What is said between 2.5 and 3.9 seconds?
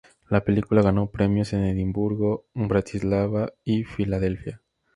Bratislava y